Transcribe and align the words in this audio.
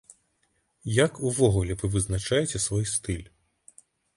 Як 1.05 1.19
увогуле 1.31 1.77
вы 1.81 1.91
вызначаеце 1.97 2.65
свой 2.65 2.85
стыль? 2.97 3.25